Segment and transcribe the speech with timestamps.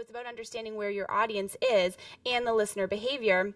[0.00, 3.52] it's about understanding where your audience is and the listener behavior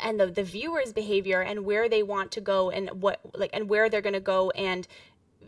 [0.00, 3.68] and the, the viewer's behavior and where they want to go and what like and
[3.68, 4.86] where they're going to go and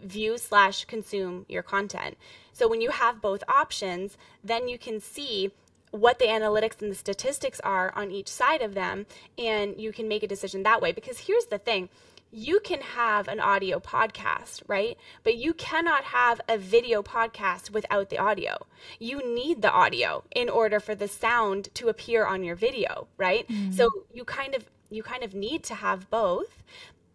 [0.02, 2.16] view slash consume your content.
[2.52, 5.52] So when you have both options then you can see
[5.92, 9.06] what the analytics and the statistics are on each side of them
[9.38, 10.90] and you can make a decision that way.
[10.90, 11.88] Because here's the thing
[12.32, 14.96] you can have an audio podcast, right?
[15.22, 18.66] But you cannot have a video podcast without the audio.
[18.98, 23.46] You need the audio in order for the sound to appear on your video, right?
[23.46, 23.72] Mm-hmm.
[23.72, 26.62] So you kind of you kind of need to have both.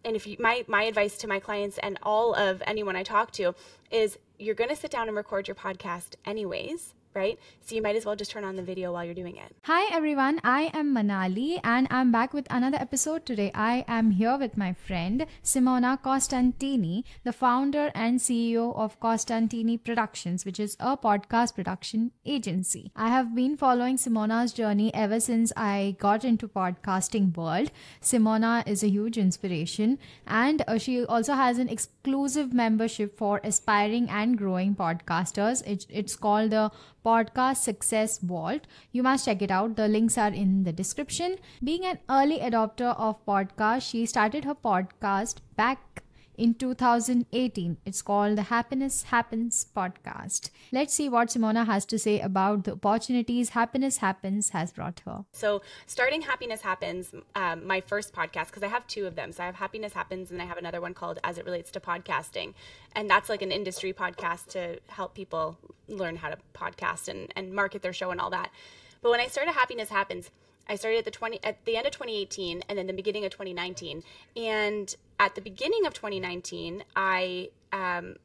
[0.05, 3.31] And if you my my advice to my clients and all of anyone I talk
[3.33, 3.55] to
[3.89, 7.39] is you're going to sit down and record your podcast anyways right?
[7.61, 9.55] So you might as well just turn on the video while you're doing it.
[9.63, 13.51] Hi everyone, I am Manali and I'm back with another episode today.
[13.53, 20.45] I am here with my friend Simona Costantini, the founder and CEO of Costantini Productions,
[20.45, 22.91] which is a podcast production agency.
[22.95, 27.71] I have been following Simona's journey ever since I got into podcasting world.
[28.01, 34.09] Simona is a huge inspiration and uh, she also has an exclusive membership for aspiring
[34.09, 35.63] and growing podcasters.
[35.89, 36.71] It's called the
[37.07, 38.67] podcast success vault.
[38.91, 39.75] You must check it out.
[39.75, 41.37] The links are in the description.
[41.63, 45.86] Being an early adopter of podcast she started her podcast back
[46.37, 47.77] in 2018.
[47.85, 50.51] It's called the Happiness Happens podcast.
[50.71, 55.25] Let's see what Simona has to say about the opportunities Happiness Happens has brought her.
[55.33, 59.31] So, starting Happiness Happens, um, my first podcast, because I have two of them.
[59.31, 61.79] So, I have Happiness Happens, and I have another one called As It Relates to
[61.79, 62.53] Podcasting.
[62.93, 65.57] And that's like an industry podcast to help people
[65.87, 68.51] learn how to podcast and, and market their show and all that.
[69.01, 70.29] But when I started Happiness Happens,
[70.69, 73.31] I started at the 20 at the end of 2018 and then the beginning of
[73.31, 74.03] 2019.
[74.35, 78.15] And at the beginning of 2019, I um,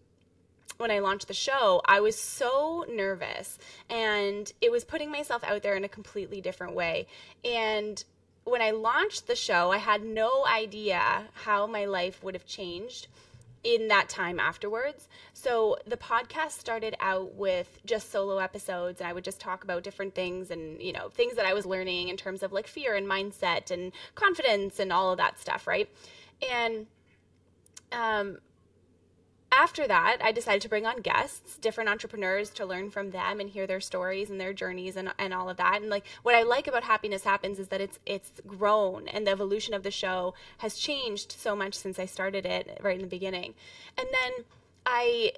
[0.78, 5.62] when I launched the show, I was so nervous and it was putting myself out
[5.62, 7.06] there in a completely different way.
[7.44, 8.02] And
[8.44, 13.06] when I launched the show, I had no idea how my life would have changed
[13.62, 15.08] in that time afterwards.
[15.34, 19.84] So the podcast started out with just solo episodes and I would just talk about
[19.84, 22.97] different things and, you know, things that I was learning in terms of like fear
[22.97, 25.88] and mindset and confidence and all of that stuff, right?
[26.50, 26.86] And
[27.91, 28.38] um
[29.54, 33.50] after that, I decided to bring on guests, different entrepreneurs to learn from them and
[33.50, 35.82] hear their stories and their journeys and, and all of that.
[35.82, 39.31] And like what I like about Happiness Happens is that it's it's grown and the
[39.31, 43.06] evolution of the show has changed so much since I started it right in the
[43.06, 43.54] beginning.
[43.98, 44.44] And then
[44.86, 45.32] I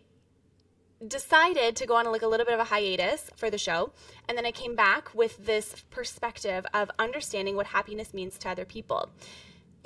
[1.06, 3.92] decided to go on like a little bit of a hiatus for the show
[4.28, 8.64] and then I came back with this perspective of understanding what happiness means to other
[8.64, 9.10] people.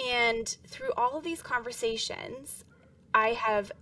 [0.07, 2.65] And through all of these conversations,
[3.13, 3.73] I have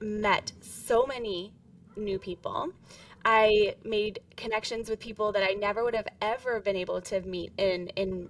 [0.00, 1.54] met so many
[1.96, 2.70] new people.
[3.24, 7.52] I made connections with people that I never would have ever been able to meet
[7.58, 8.28] in in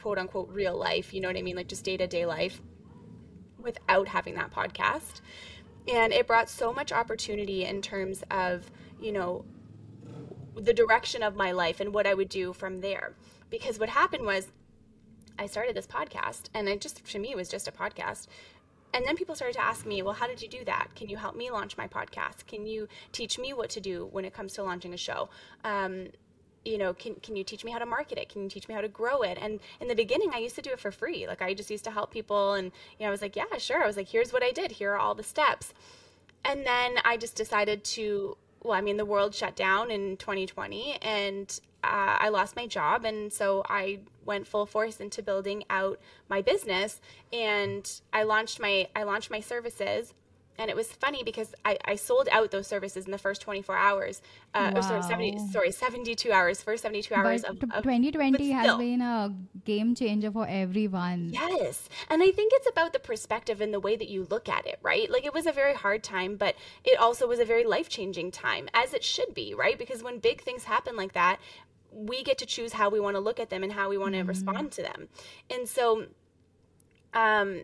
[0.00, 2.60] quote unquote real life, you know what I mean, like just day-to-day life
[3.58, 5.20] without having that podcast.
[5.88, 8.70] And it brought so much opportunity in terms of,
[9.00, 9.44] you know,
[10.56, 13.14] the direction of my life and what I would do from there.
[13.50, 14.48] Because what happened was
[15.38, 18.26] I started this podcast and it just to me it was just a podcast
[18.94, 20.94] and then people started to ask me, well, how did you do that?
[20.94, 22.46] Can you help me launch my podcast?
[22.46, 25.28] Can you teach me what to do when it comes to launching a show?
[25.64, 26.10] Um,
[26.64, 28.28] you know, can, can you teach me how to market it?
[28.28, 29.36] Can you teach me how to grow it?
[29.40, 31.26] And in the beginning, I used to do it for free.
[31.26, 33.82] Like I just used to help people and, you know, I was like, yeah, sure.
[33.82, 34.70] I was like, here's what I did.
[34.70, 35.74] Here are all the steps.
[36.44, 40.98] And then I just decided to, well, I mean, the world shut down in 2020
[41.02, 46.00] and uh, I lost my job, and so I went full force into building out
[46.28, 47.00] my business.
[47.32, 50.14] And I launched my I launched my services.
[50.56, 53.76] And it was funny because I, I sold out those services in the first 24
[53.76, 54.22] hours
[54.54, 54.78] uh, wow.
[54.78, 59.00] or sorry 70 sorry 72 hours first 72 hours but of, of 2020 has been
[59.00, 59.34] a
[59.64, 61.30] game changer for everyone.
[61.32, 61.88] Yes.
[62.08, 64.78] And i think it's about the perspective and the way that you look at it
[64.82, 65.10] right?
[65.10, 68.68] Like it was a very hard time but it also was a very life-changing time
[68.74, 69.76] as it should be right?
[69.76, 71.40] Because when big things happen like that
[71.94, 74.12] we get to choose how we want to look at them and how we want
[74.14, 74.28] to mm-hmm.
[74.28, 75.08] respond to them
[75.50, 76.06] and so
[77.14, 77.62] um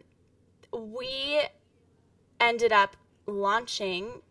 [0.72, 1.40] we
[2.40, 2.96] ended up
[3.26, 4.22] launching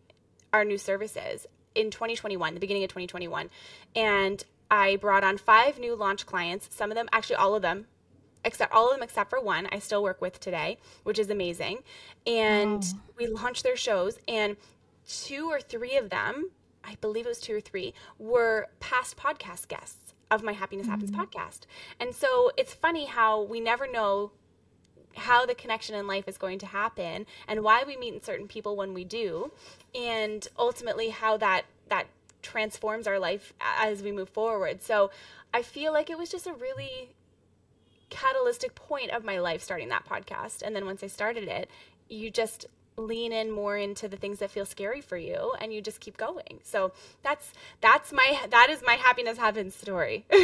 [0.52, 3.50] our new services in 2021, the beginning of 2021.
[3.94, 7.86] And I brought on five new launch clients, some of them, actually, all of them,
[8.44, 11.78] except all of them except for one, I still work with today, which is amazing.
[12.26, 13.00] And oh.
[13.18, 14.56] we launched their shows, and
[15.08, 16.50] two or three of them,
[16.84, 21.10] I believe it was two or three, were past podcast guests of my Happiness Happens
[21.10, 21.20] mm-hmm.
[21.20, 21.60] podcast.
[21.98, 24.32] And so it's funny how we never know
[25.16, 28.76] how the connection in life is going to happen and why we meet certain people
[28.76, 29.50] when we do
[29.94, 32.06] and ultimately how that that
[32.42, 34.82] transforms our life as we move forward.
[34.82, 35.10] So
[35.52, 37.14] I feel like it was just a really
[38.08, 40.62] catalytic point of my life starting that podcast.
[40.62, 41.68] And then once I started it,
[42.08, 42.66] you just
[43.00, 46.16] lean in more into the things that feel scary for you and you just keep
[46.16, 46.60] going.
[46.62, 46.92] So
[47.22, 50.26] that's that's my that is my happiness happens story.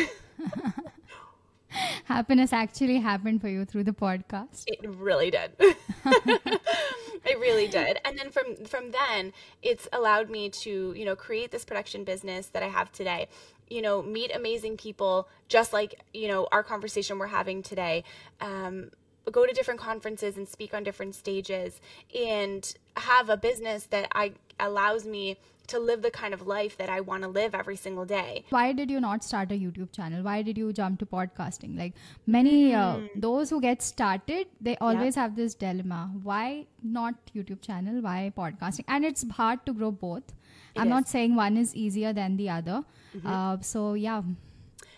[2.05, 4.65] happiness actually happened for you through the podcast.
[4.67, 5.53] It really did.
[5.61, 7.99] it really did.
[8.05, 9.33] And then from from then,
[9.63, 13.29] it's allowed me to, you know, create this production business that I have today
[13.69, 18.05] you know, meet amazing people, just like, you know, our conversation we're having today.
[18.41, 18.91] Um,
[19.31, 21.81] go to different conferences and speak on different stages
[22.19, 25.37] and have a business that I allows me
[25.69, 28.45] to live the kind of life that I want to live every single day.
[28.51, 30.23] Why did you not start a YouTube channel?
[30.23, 31.77] Why did you jump to podcasting?
[31.79, 31.95] Like
[32.27, 33.09] many uh, mm.
[33.17, 36.11] those who get started, they always have this dilemma.
[36.23, 38.01] Why not YouTube channel?
[38.01, 38.85] Why podcasting?
[38.89, 40.23] And it's hard to grow both.
[40.75, 40.91] It I'm is.
[40.91, 42.85] not saying one is easier than the other.
[43.17, 43.27] Mm-hmm.
[43.27, 44.23] Uh, so yeah.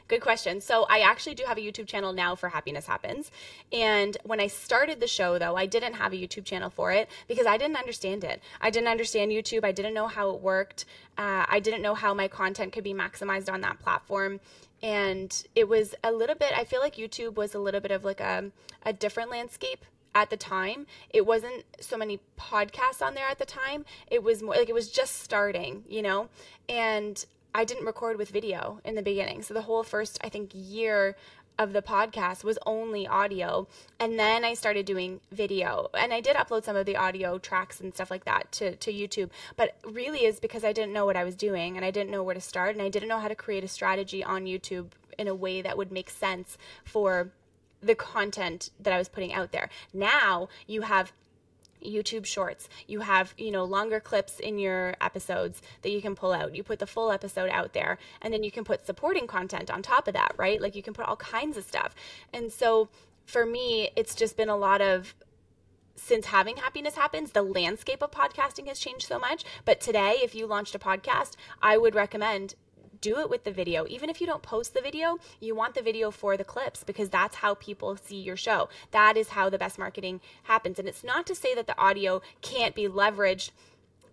[0.09, 0.63] Good question.
[0.63, 3.31] So I actually do have a YouTube channel now for Happiness Happens.
[3.71, 7.11] And when I started the show, though, I didn't have a YouTube channel for it
[7.29, 8.41] because I didn't understand it.
[8.59, 9.65] I didn't understand YouTube.
[9.65, 10.87] I didn't know how it worked.
[11.19, 14.41] Uh, I didn't know how my content could be maximized on that platform.
[14.83, 18.03] And it was a little bit, I feel like YouTube was a little bit of
[18.03, 18.51] like a,
[18.85, 19.85] a different landscape
[20.15, 24.43] at the time it wasn't so many podcasts on there at the time it was
[24.43, 26.29] more like it was just starting you know
[26.67, 27.27] and
[27.59, 29.43] I didn't record with video in the beginning.
[29.43, 31.17] So the whole first, I think, year
[31.59, 33.67] of the podcast was only audio.
[33.99, 35.89] And then I started doing video.
[35.93, 38.93] And I did upload some of the audio tracks and stuff like that to, to
[38.93, 39.31] YouTube.
[39.57, 42.23] But really is because I didn't know what I was doing and I didn't know
[42.23, 45.27] where to start and I didn't know how to create a strategy on YouTube in
[45.27, 47.33] a way that would make sense for
[47.83, 49.69] the content that I was putting out there.
[49.93, 51.13] Now you have
[51.85, 52.69] YouTube shorts.
[52.87, 56.55] You have, you know, longer clips in your episodes that you can pull out.
[56.55, 59.83] You put the full episode out there and then you can put supporting content on
[59.83, 60.61] top of that, right?
[60.61, 61.95] Like you can put all kinds of stuff.
[62.33, 62.89] And so
[63.27, 65.15] for me, it's just been a lot of
[65.97, 69.45] since having happiness happens, the landscape of podcasting has changed so much.
[69.65, 72.55] But today, if you launched a podcast, I would recommend
[73.01, 73.87] do it with the video.
[73.89, 77.09] Even if you don't post the video, you want the video for the clips because
[77.09, 78.69] that's how people see your show.
[78.91, 80.79] That is how the best marketing happens.
[80.79, 83.51] And it's not to say that the audio can't be leveraged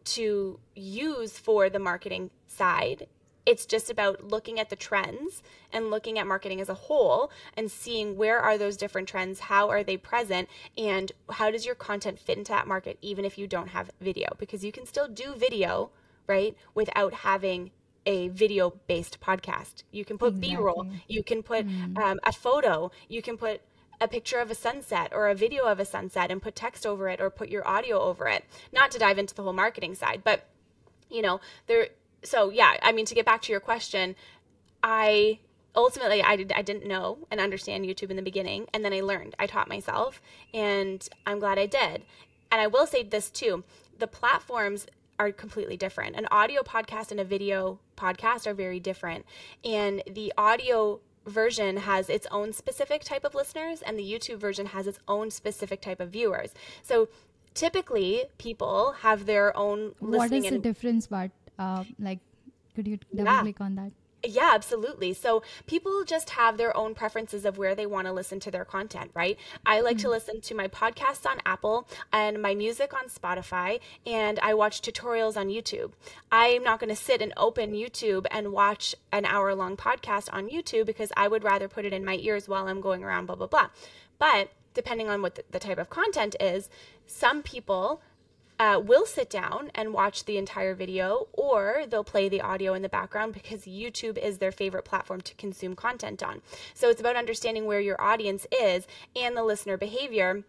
[0.05, 3.07] to use for the marketing side.
[3.45, 7.69] It's just about looking at the trends and looking at marketing as a whole and
[7.69, 12.17] seeing where are those different trends, how are they present, and how does your content
[12.17, 15.35] fit into that market even if you don't have video because you can still do
[15.35, 15.91] video,
[16.27, 17.69] right, without having
[18.05, 19.83] a video based podcast.
[19.91, 20.55] You can put exactly.
[20.55, 21.97] B roll, you can put mm.
[21.97, 23.61] um, a photo, you can put
[24.01, 27.07] a picture of a sunset or a video of a sunset and put text over
[27.07, 28.43] it or put your audio over it.
[28.71, 30.47] Not to dive into the whole marketing side, but
[31.09, 31.87] you know, there
[32.23, 34.15] so yeah, I mean to get back to your question,
[34.83, 35.39] I
[35.75, 39.01] ultimately I, did, I didn't know and understand YouTube in the beginning and then I
[39.01, 39.35] learned.
[39.39, 40.21] I taught myself
[40.53, 42.03] and I'm glad I did.
[42.51, 43.63] And I will say this too,
[43.97, 44.87] the platforms
[45.19, 46.15] are completely different.
[46.15, 49.25] An audio podcast and a video podcast are very different.
[49.63, 54.67] And the audio version has its own specific type of listeners and the YouTube version
[54.67, 56.53] has its own specific type of viewers.
[56.83, 57.09] So
[57.53, 62.19] typically people have their own What is the difference but uh, like
[62.75, 63.41] could you double yeah.
[63.41, 63.91] click on that?
[64.27, 65.13] Yeah, absolutely.
[65.13, 68.65] So people just have their own preferences of where they want to listen to their
[68.65, 69.37] content, right?
[69.65, 70.03] I like mm-hmm.
[70.03, 74.81] to listen to my podcasts on Apple and my music on Spotify, and I watch
[74.81, 75.91] tutorials on YouTube.
[76.31, 80.49] I'm not going to sit and open YouTube and watch an hour long podcast on
[80.49, 83.35] YouTube because I would rather put it in my ears while I'm going around, blah,
[83.35, 83.69] blah, blah.
[84.17, 86.69] But depending on what the, the type of content is,
[87.05, 88.01] some people
[88.59, 92.81] uh, will sit down and watch the entire video, or they'll play the audio in
[92.81, 96.41] the background because YouTube is their favorite platform to consume content on.
[96.73, 100.43] So it's about understanding where your audience is and the listener behavior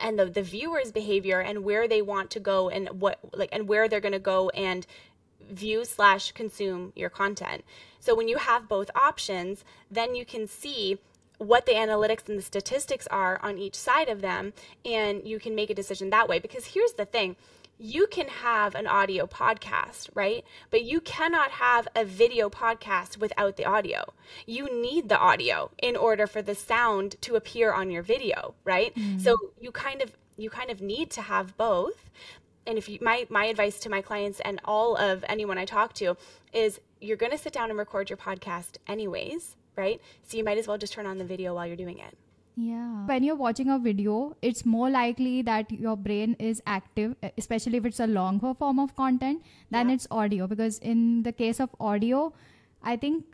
[0.00, 3.68] and the, the viewer's behavior and where they want to go and what like and
[3.68, 4.86] where they're going to go and
[5.50, 7.64] view slash consume your content
[8.00, 10.98] so when you have both options then you can see
[11.38, 14.52] what the analytics and the statistics are on each side of them
[14.84, 17.36] and you can make a decision that way because here's the thing
[17.78, 20.44] you can have an audio podcast, right?
[20.70, 24.12] But you cannot have a video podcast without the audio.
[24.46, 28.94] You need the audio in order for the sound to appear on your video, right?
[28.94, 29.20] Mm.
[29.20, 32.10] So you kind of you kind of need to have both.
[32.66, 35.94] And if you my my advice to my clients and all of anyone I talk
[35.94, 36.16] to
[36.52, 40.00] is you're going to sit down and record your podcast anyways right?
[40.22, 42.16] So you might as well just turn on the video while you're doing it.
[42.56, 43.04] Yeah.
[43.06, 47.84] When you're watching a video, it's more likely that your brain is active, especially if
[47.84, 49.94] it's a longer form of content, than Yeah.
[49.96, 50.46] it's audio.
[50.46, 52.32] Because in the case of audio,
[52.82, 53.24] I think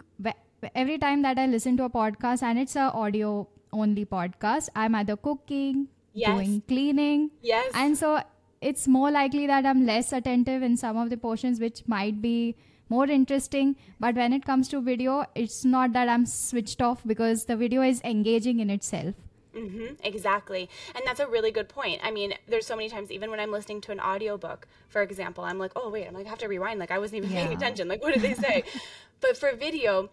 [0.75, 4.95] every time that I listen to a podcast and it's a audio only podcast, I'm
[4.95, 6.35] either cooking, Yes.
[6.35, 7.71] doing cleaning, Yes.
[7.75, 8.21] and so
[8.61, 12.57] it's more likely that I'm less attentive in some of the portions which might be
[12.91, 13.77] more interesting.
[13.99, 17.83] But when it comes to video, it's not that I'm switched off because the video
[17.83, 19.15] is engaging in itself.
[19.55, 20.69] Mm-hmm, exactly.
[20.95, 22.01] And that's a really good point.
[22.05, 25.45] I mean, there's so many times, even when I'm listening to an audiobook, for example,
[25.45, 26.79] I'm like, oh, wait, I'm like, I have to rewind.
[26.79, 27.89] Like, I wasn't even paying attention.
[27.89, 28.65] Like, what did they say?
[29.21, 30.11] but for video,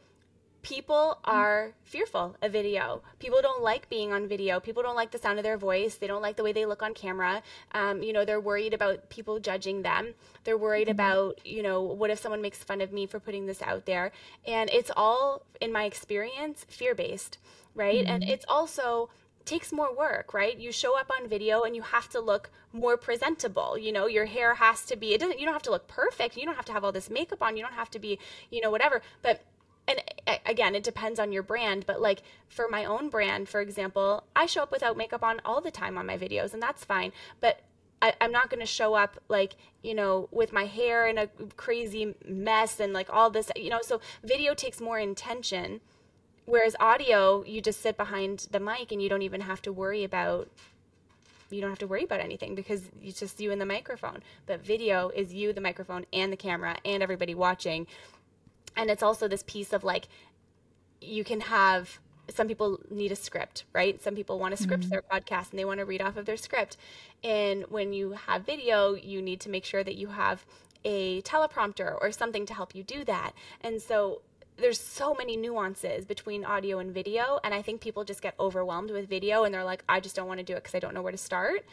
[0.68, 3.02] people are fearful of video.
[3.20, 4.60] People don't like being on video.
[4.60, 5.96] People don't like the sound of their voice.
[5.96, 7.42] They don't like the way they look on camera.
[7.72, 10.14] Um, you know, they're worried about people judging them.
[10.44, 13.62] They're worried about, you know, what if someone makes fun of me for putting this
[13.62, 14.12] out there?
[14.46, 17.38] And it's all, in my experience, fear based,
[17.74, 18.04] right?
[18.06, 19.10] And it's also,
[19.46, 20.58] takes more work, right?
[20.60, 23.78] You show up on video and you have to look more presentable.
[23.78, 26.36] You know, your hair has to be it doesn't you don't have to look perfect.
[26.36, 27.56] You don't have to have all this makeup on.
[27.56, 28.20] You don't have to be,
[28.52, 29.02] you know, whatever.
[29.22, 29.46] But
[30.46, 34.46] again, it depends on your brand, but like for my own brand, for example, I
[34.46, 37.12] show up without makeup on all the time on my videos and that's fine.
[37.40, 37.62] But
[38.02, 41.28] I, I'm not going to show up like, you know, with my hair in a
[41.56, 45.82] crazy mess and like all this, you know, so video takes more intention
[46.48, 50.04] whereas audio you just sit behind the mic and you don't even have to worry
[50.04, 50.50] about
[51.50, 54.66] you don't have to worry about anything because it's just you and the microphone but
[54.66, 57.86] video is you the microphone and the camera and everybody watching
[58.76, 60.08] and it's also this piece of like
[61.02, 64.02] you can have some people need a script right?
[64.02, 64.90] Some people want to script mm-hmm.
[64.90, 66.76] their podcast and they want to read off of their script.
[67.24, 70.46] And when you have video you need to make sure that you have
[70.84, 73.32] a teleprompter or something to help you do that.
[73.62, 74.22] And so
[74.58, 78.90] there's so many nuances between audio and video and i think people just get overwhelmed
[78.92, 80.94] with video and they're like i just don't want to do it because i don't
[80.94, 81.64] know where to start.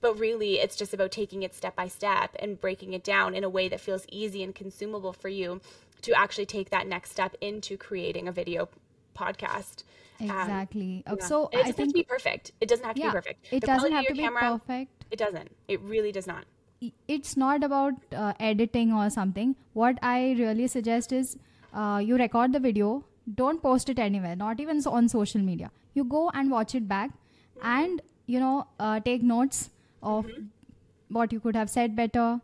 [0.00, 3.44] But really it's just about taking it step by step and breaking it down in
[3.44, 5.60] a way that feels easy and consumable for you
[6.02, 8.68] to actually take that next step into creating a video
[9.16, 9.84] podcast
[10.20, 11.02] Um, Exactly.
[11.06, 11.24] Uh, yeah.
[11.26, 13.12] So And it doesn't have think to be perfect it doesn't have to yeah, be
[13.12, 15.04] perfect it The doesn't have to be camera, perfect.
[15.10, 16.44] it doesn't it really does not
[17.08, 19.54] it's not about uh, editing or something.
[19.74, 21.36] What I really suggest is
[21.74, 23.04] uh, you record the video,
[23.34, 25.70] don't post it anywhere, not even on social media.
[25.94, 27.10] You go and watch it back
[27.62, 29.68] and, you know, uh, take notes
[30.02, 30.26] of
[31.08, 32.40] what you could have said better.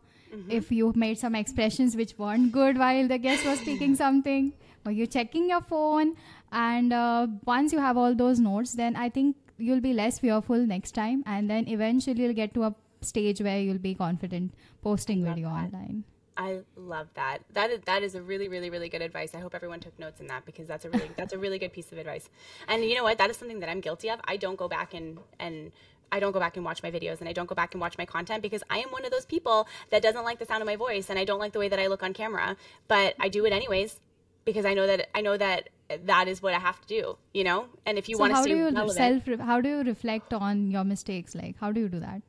[0.49, 4.53] If you made some expressions which weren't good while the guest was speaking something,
[4.85, 6.15] or you're checking your phone,
[6.51, 10.57] and uh, once you have all those notes, then I think you'll be less fearful
[10.57, 15.23] next time, and then eventually you'll get to a stage where you'll be confident posting
[15.23, 16.03] video online.
[16.37, 17.39] I love that.
[17.53, 19.33] That is that is a really really really good advice.
[19.33, 21.73] I hope everyone took notes in that because that's a really that's a really good
[21.73, 22.29] piece of advice.
[22.67, 23.17] And you know what?
[23.17, 24.19] That is something that I'm guilty of.
[24.25, 25.71] I don't go back and and
[26.11, 27.97] I don't go back and watch my videos and I don't go back and watch
[27.97, 30.65] my content because I am one of those people that doesn't like the sound of
[30.65, 32.55] my voice and I don't like the way that I look on camera,
[32.87, 33.99] but I do it anyways
[34.45, 35.69] because I know that I know that
[36.05, 37.67] that is what I have to do, you know?
[37.85, 39.39] And if you so want to how stay do you relevant, self?
[39.39, 41.35] How do you reflect on your mistakes?
[41.35, 42.21] Like how do you do that?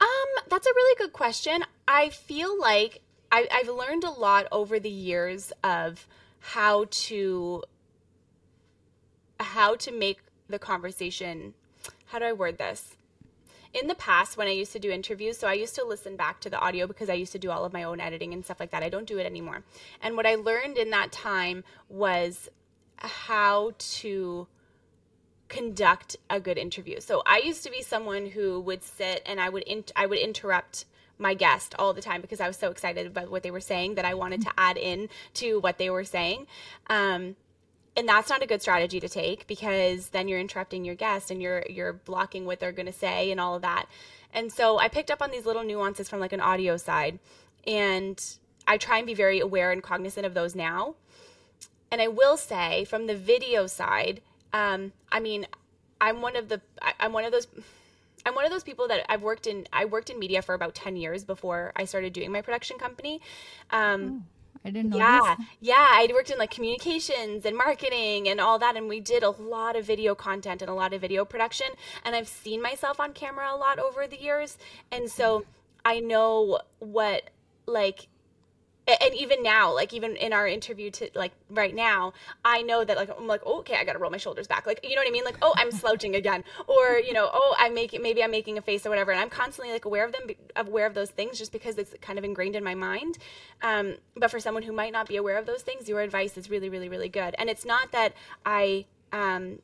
[0.00, 1.64] Um, that's a really good question.
[1.88, 6.06] I feel like I, I've learned a lot over the years of
[6.40, 7.64] how to
[9.40, 11.54] how to make the conversation.
[12.06, 12.96] How do I word this?
[13.74, 16.40] In the past, when I used to do interviews, so I used to listen back
[16.40, 18.60] to the audio because I used to do all of my own editing and stuff
[18.60, 18.82] like that.
[18.82, 19.62] I don't do it anymore.
[20.02, 22.50] And what I learned in that time was
[22.98, 24.46] how to
[25.48, 27.00] conduct a good interview.
[27.00, 30.18] So I used to be someone who would sit and I would in, I would
[30.18, 30.84] interrupt
[31.18, 33.94] my guest all the time because I was so excited about what they were saying
[33.94, 36.46] that I wanted to add in to what they were saying.
[36.88, 37.36] Um,
[37.96, 41.42] and that's not a good strategy to take because then you're interrupting your guest and
[41.42, 43.86] you're you're blocking what they're going to say and all of that.
[44.32, 47.18] And so I picked up on these little nuances from like an audio side
[47.66, 48.22] and
[48.66, 50.94] I try and be very aware and cognizant of those now.
[51.90, 54.22] And I will say from the video side,
[54.54, 55.46] um, I mean,
[56.00, 57.46] I'm one of the I, I'm one of those
[58.24, 60.74] I'm one of those people that I've worked in I worked in media for about
[60.74, 63.20] 10 years before I started doing my production company.
[63.70, 64.24] Um,
[64.64, 65.46] I didn't know yeah, this.
[65.60, 65.88] yeah.
[65.92, 69.76] I'd worked in like communications and marketing and all that, and we did a lot
[69.76, 71.66] of video content and a lot of video production.
[72.04, 74.58] And I've seen myself on camera a lot over the years,
[74.90, 75.44] and so
[75.84, 77.30] I know what
[77.66, 78.08] like
[79.00, 82.12] and even now like even in our interview to like right now
[82.44, 84.66] i know that like i'm like oh, okay i gotta roll my shoulders back.
[84.66, 85.24] Like you know what i mean?
[85.24, 88.62] Like oh i'm slouching again or you know oh i'm making maybe i'm making a
[88.62, 89.12] face or whatever.
[89.12, 92.18] And i'm constantly like aware of them aware of those things just because it's kind
[92.18, 93.18] of ingrained in my mind.
[93.62, 96.50] Um, but for someone who might not be aware of those things your advice is
[96.50, 97.34] really really really good.
[97.38, 99.58] And it's not that i um,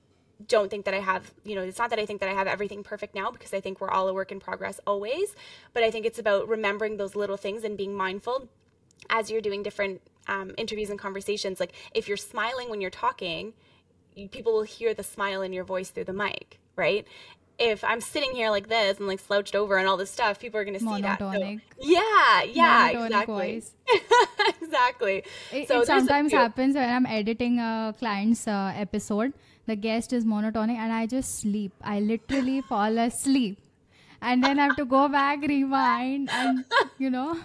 [0.46, 2.46] don't think that I have, you know, it's not that I think that I have
[2.46, 5.34] everything perfect now because I think we're all a work in progress always.
[5.72, 8.48] But I think it's about remembering those little things and being mindful
[9.10, 11.60] as you're doing different um, interviews and conversations.
[11.60, 13.54] Like if you're smiling when you're talking,
[14.30, 17.06] people will hear the smile in your voice through the mic, right?
[17.58, 20.60] If I'm sitting here like this and like slouched over and all this stuff, people
[20.60, 21.18] are going to see that.
[21.18, 21.32] So,
[21.80, 23.62] yeah, yeah, Monotonic exactly.
[24.62, 25.24] exactly.
[25.52, 29.32] It, so it sometimes happens when I'm editing a client's uh, episode.
[29.66, 31.72] The guest is monotonic and I just sleep.
[31.82, 33.58] I literally fall asleep.
[34.22, 36.64] And then I have to go back, rewind, and
[36.98, 37.38] you know.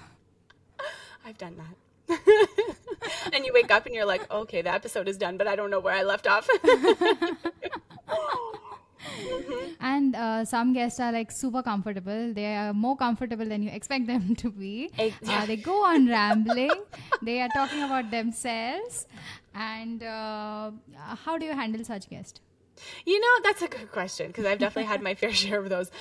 [1.26, 1.76] I've done that.
[3.34, 5.70] and you wake up and you're like, okay, the episode is done, but I don't
[5.70, 6.50] know where I left off.
[9.80, 12.34] And uh, some guests are like super comfortable.
[12.34, 14.90] They are more comfortable than you expect them to be.
[14.98, 16.72] Uh, they go on rambling.
[17.22, 19.06] they are talking about themselves.
[19.54, 20.72] And uh,
[21.26, 22.40] how do you handle such guests?
[23.06, 25.92] You know, that's a good question because I've definitely had my fair share of those.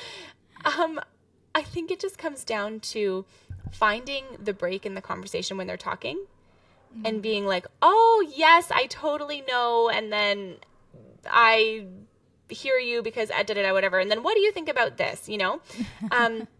[0.65, 1.01] Um,
[1.55, 3.25] I think it just comes down to
[3.71, 6.19] finding the break in the conversation when they're talking
[6.95, 7.07] mm-hmm.
[7.07, 9.89] and being like, oh, yes, I totally know.
[9.89, 10.57] And then
[11.27, 11.87] I
[12.49, 13.99] hear you because I did it, whatever.
[13.99, 15.29] And then what do you think about this?
[15.29, 15.61] You know?
[16.11, 16.49] Um,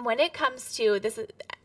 [0.00, 1.18] when it comes to this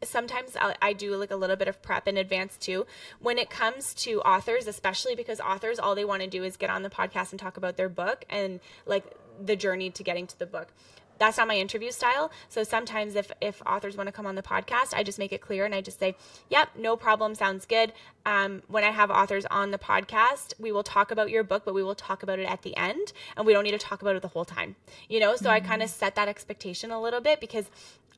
[0.03, 2.85] sometimes I'll, i do like a little bit of prep in advance too
[3.19, 6.69] when it comes to authors especially because authors all they want to do is get
[6.69, 9.05] on the podcast and talk about their book and like
[9.41, 10.73] the journey to getting to the book
[11.19, 12.31] that's not my interview style.
[12.49, 15.41] So sometimes if if authors want to come on the podcast, I just make it
[15.41, 16.15] clear and I just say,
[16.49, 17.93] "Yep, no problem, sounds good."
[18.25, 21.73] Um, when I have authors on the podcast, we will talk about your book, but
[21.73, 24.15] we will talk about it at the end, and we don't need to talk about
[24.15, 24.75] it the whole time.
[25.09, 25.53] You know, so mm-hmm.
[25.53, 27.69] I kind of set that expectation a little bit because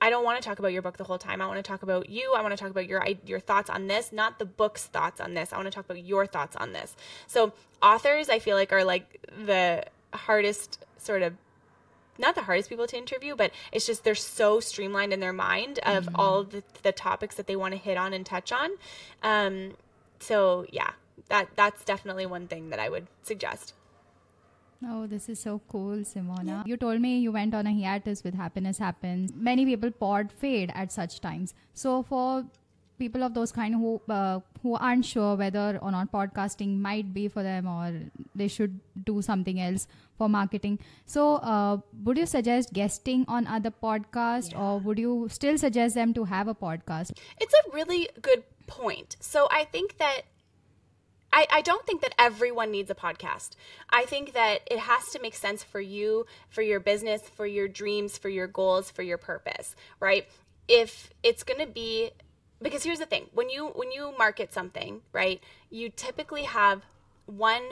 [0.01, 1.41] I don't want to talk about your book the whole time.
[1.41, 2.33] I want to talk about you.
[2.33, 5.33] I want to talk about your your thoughts on this, not the book's thoughts on
[5.33, 5.51] this.
[5.51, 6.95] I want to talk about your thoughts on this.
[7.27, 11.33] So authors, I feel like are like the hardest sort of
[12.19, 15.79] not the hardest people to interview, but it's just they're so streamlined in their mind
[15.79, 16.15] of mm-hmm.
[16.15, 18.71] all the, the topics that they want to hit on and touch on.
[19.23, 19.75] Um,
[20.19, 20.91] so yeah,
[21.29, 23.73] that that's definitely one thing that I would suggest.
[24.85, 26.47] Oh, this is so cool, Simona.
[26.47, 26.63] Yeah.
[26.65, 29.33] You told me you went on a hiatus with Happiness Happens.
[29.35, 31.53] Many people pod fade at such times.
[31.73, 32.45] So, for
[32.99, 37.27] people of those kind who uh, who aren't sure whether or not podcasting might be
[37.27, 37.91] for them or
[38.35, 43.71] they should do something else for marketing so uh, would you suggest guesting on other
[43.71, 44.59] podcasts yeah.
[44.61, 49.15] or would you still suggest them to have a podcast it's a really good point
[49.19, 50.21] so i think that
[51.31, 53.51] I, I don't think that everyone needs a podcast.
[53.89, 57.67] I think that it has to make sense for you, for your business, for your
[57.67, 60.27] dreams, for your goals, for your purpose, right?
[60.67, 62.11] If it's going to be
[62.61, 63.27] because here's the thing.
[63.33, 66.83] When you when you market something right you typically have
[67.25, 67.63] one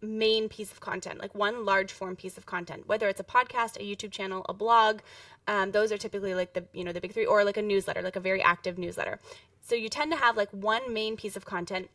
[0.00, 3.76] main piece of content like one large form piece of content whether it's a podcast
[3.76, 5.00] a youtube channel a blog
[5.48, 8.02] um, those are typically like the you know the big three or like a newsletter
[8.02, 9.18] like a very active newsletter.
[9.62, 11.88] So you tend to have like one main piece of content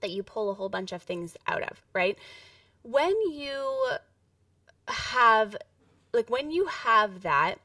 [0.00, 2.16] that you pull a whole bunch of things out of right?
[2.82, 3.96] When you
[4.86, 5.56] have
[6.12, 7.58] like when you have that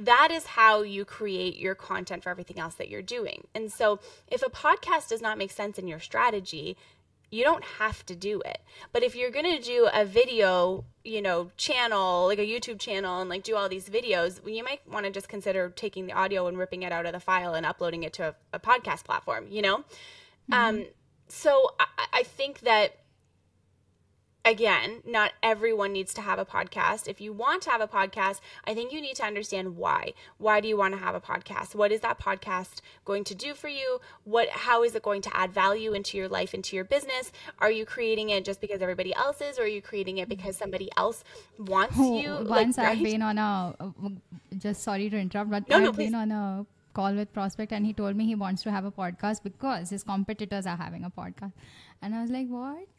[0.00, 3.46] that is how you create your content for everything else that you're doing.
[3.54, 6.76] And so, if a podcast does not make sense in your strategy,
[7.30, 8.60] you don't have to do it.
[8.92, 13.20] But if you're going to do a video, you know, channel, like a YouTube channel
[13.20, 16.48] and like do all these videos, you might want to just consider taking the audio
[16.48, 19.46] and ripping it out of the file and uploading it to a, a podcast platform,
[19.48, 19.78] you know?
[20.50, 20.54] Mm-hmm.
[20.54, 20.86] Um,
[21.28, 22.99] so I, I think that
[24.44, 27.08] again, not everyone needs to have a podcast.
[27.08, 30.14] If you want to have a podcast, I think you need to understand why.
[30.38, 31.74] Why do you want to have a podcast?
[31.74, 34.00] What is that podcast going to do for you?
[34.24, 37.32] What how is it going to add value into your life, into your business?
[37.58, 40.56] Are you creating it just because everybody else is or are you creating it because
[40.56, 41.24] somebody else
[41.58, 42.44] wants you?
[42.44, 43.04] Once like, I've right?
[43.04, 43.74] been on a
[44.58, 47.86] just sorry to interrupt, but no, I've no, been on a call with prospect and
[47.86, 51.10] he told me he wants to have a podcast because his competitors are having a
[51.10, 51.52] podcast
[52.02, 52.78] and I was like, what?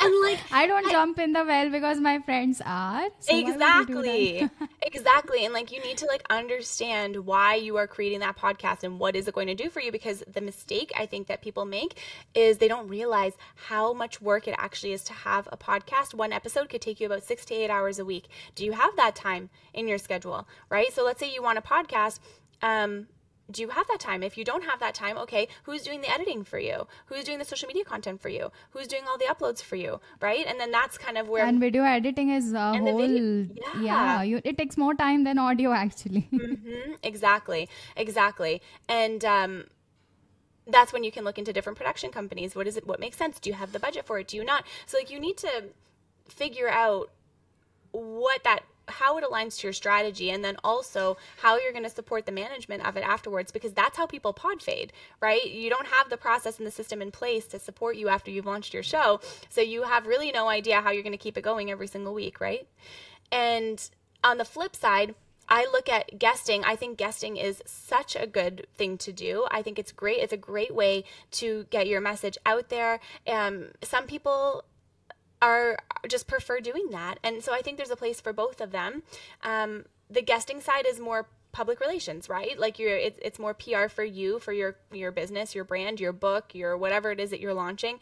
[0.00, 3.08] and like, I don't I, jump in the well because my friends are.
[3.20, 4.50] So exactly.
[4.82, 5.44] exactly.
[5.44, 9.14] And like, you need to like understand why you are creating that podcast and what
[9.14, 9.92] is it going to do for you.
[9.92, 11.96] Because the mistake I think that people make
[12.34, 16.14] is they don't realize how much work it actually is to have a podcast.
[16.14, 18.26] One episode could take you about six to eight hours a week.
[18.56, 20.48] Do you have that time in your schedule?
[20.70, 20.92] Right.
[20.92, 22.18] So let's say you want a podcast.
[22.62, 23.06] Um,
[23.50, 24.22] do you have that time?
[24.22, 26.86] If you don't have that time, okay, who's doing the editing for you?
[27.06, 28.50] Who's doing the social media content for you?
[28.70, 30.00] Who's doing all the uploads for you?
[30.20, 30.46] Right?
[30.46, 34.22] And then that's kind of where and video editing is a whole video, yeah, yeah
[34.22, 36.28] you, it takes more time than audio actually.
[36.32, 39.64] mm-hmm, exactly, exactly, and um,
[40.66, 42.54] that's when you can look into different production companies.
[42.54, 42.86] What is it?
[42.86, 43.40] What makes sense?
[43.40, 44.28] Do you have the budget for it?
[44.28, 44.64] Do you not?
[44.86, 45.64] So like you need to
[46.28, 47.10] figure out
[47.92, 51.90] what that how it aligns to your strategy and then also how you're going to
[51.90, 55.86] support the management of it afterwards because that's how people pod fade right you don't
[55.86, 58.82] have the process and the system in place to support you after you've launched your
[58.82, 61.86] show so you have really no idea how you're going to keep it going every
[61.86, 62.66] single week right
[63.30, 63.90] and
[64.24, 65.14] on the flip side
[65.48, 66.62] I look at guesting.
[66.64, 69.46] I think guesting is such a good thing to do.
[69.50, 70.18] I think it's great.
[70.18, 73.00] It's a great way to get your message out there.
[73.26, 74.64] Um, some people
[75.40, 77.18] are just prefer doing that.
[77.22, 79.02] And so I think there's a place for both of them.
[79.42, 82.58] Um, the guesting side is more public relations, right?
[82.58, 86.12] Like you're it's, it's more PR for you, for your your business, your brand, your
[86.12, 87.98] book, your whatever it is that you're launching.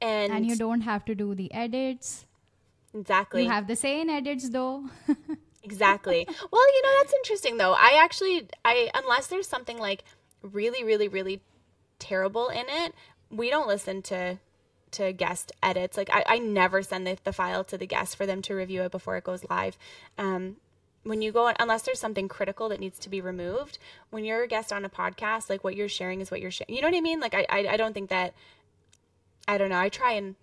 [0.00, 2.26] And and you don't have to do the edits.
[2.94, 3.44] Exactly.
[3.44, 4.88] You have the same edits though.
[5.62, 6.26] exactly.
[6.50, 7.72] Well, you know that's interesting though.
[7.72, 10.04] I actually I unless there's something like
[10.42, 11.40] really really really
[11.98, 12.94] terrible in it,
[13.30, 14.38] we don't listen to
[14.92, 15.96] to guest edits.
[15.96, 18.82] Like I, I never send the, the file to the guest for them to review
[18.82, 19.76] it before it goes live.
[20.16, 20.56] Um,
[21.04, 23.78] when you go unless there's something critical that needs to be removed,
[24.10, 26.74] when you're a guest on a podcast, like what you're sharing is what you're sharing.
[26.74, 27.20] You know what I mean?
[27.20, 28.34] Like I, I, I don't think that.
[29.46, 29.78] I don't know.
[29.78, 30.34] I try and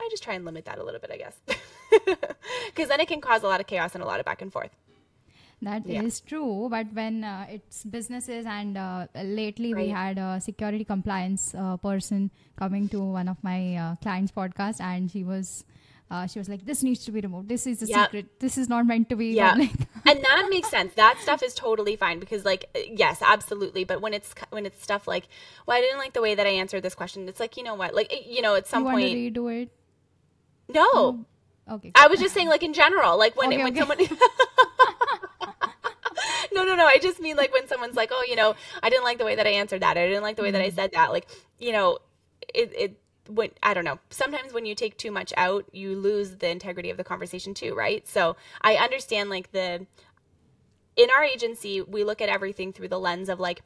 [0.00, 1.36] I just try and limit that a little bit, I guess,
[2.66, 4.52] because then it can cause a lot of chaos and a lot of back and
[4.52, 4.70] forth.
[5.62, 6.02] That yeah.
[6.02, 9.84] is true, but when uh, it's businesses and uh, lately right.
[9.84, 14.80] we had a security compliance uh, person coming to one of my uh, clients' podcast,
[14.80, 15.64] and she was.
[16.10, 17.48] Uh, she was like, "This needs to be removed.
[17.48, 18.40] This is a secret.
[18.40, 20.92] This is not meant to be." Yeah, and that makes sense.
[20.94, 23.84] That stuff is totally fine because, like, yes, absolutely.
[23.84, 25.28] But when it's when it's stuff like,
[25.66, 27.76] "Well, I didn't like the way that I answered this question," it's like, you know
[27.76, 27.94] what?
[27.94, 29.70] Like, you know, at some you point, want to redo it.
[30.68, 31.24] No.
[31.70, 31.92] Okay.
[31.94, 34.06] I was just saying, like in general, like when okay, when okay.
[34.06, 34.18] someone.
[36.54, 36.86] no, no, no.
[36.86, 39.34] I just mean like when someone's like, oh, you know, I didn't like the way
[39.36, 39.96] that I answered that.
[39.96, 40.76] I didn't like the way that I Mm-hmm.
[40.76, 41.10] said that.
[41.12, 41.26] Like,
[41.58, 41.98] you know,
[42.54, 42.96] it, it,
[43.28, 43.98] when, I don't know.
[44.10, 47.74] Sometimes when you take too much out, you lose the integrity of the conversation too,
[47.74, 48.06] right?
[48.08, 49.86] So I understand like the,
[50.96, 53.62] in our agency, we look at everything through the lens of like,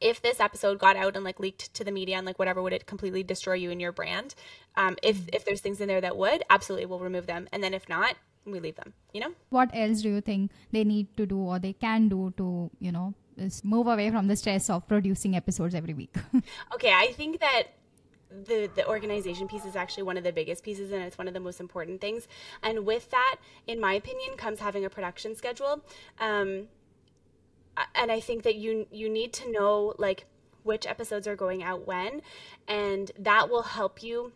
[0.00, 2.72] if this episode got out and like leaked to the media and like whatever would
[2.72, 4.34] it completely destroy you and your brand
[4.76, 5.28] um, if Mm-hmm.
[5.32, 8.16] if there's things in there that would absolutely we'll remove them and then if not
[8.44, 9.32] we leave them you know?
[9.48, 12.92] What else do you think they need to do or they can do to, you
[12.92, 16.14] know, is move away from the stress of producing episodes every week?
[16.74, 17.64] okay i think that
[18.46, 21.34] the the organization piece is actually one of the biggest pieces and it's one of
[21.34, 22.28] the most important things.
[22.62, 25.84] And with that in my opinion comes having a production schedule.
[26.20, 26.68] Um,
[27.94, 30.26] and i think that you you need to know like
[30.64, 32.20] which episodes are going out when
[32.68, 34.32] and that will help you